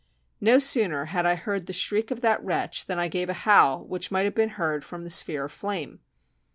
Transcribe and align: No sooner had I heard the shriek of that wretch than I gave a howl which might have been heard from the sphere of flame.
No 0.39 0.57
sooner 0.57 1.05
had 1.05 1.27
I 1.27 1.35
heard 1.35 1.67
the 1.67 1.73
shriek 1.73 2.09
of 2.09 2.21
that 2.21 2.43
wretch 2.43 2.87
than 2.87 2.97
I 2.97 3.07
gave 3.07 3.29
a 3.29 3.33
howl 3.45 3.85
which 3.85 4.09
might 4.09 4.25
have 4.25 4.33
been 4.33 4.49
heard 4.57 4.83
from 4.83 5.03
the 5.03 5.11
sphere 5.11 5.45
of 5.45 5.51
flame. 5.51 5.99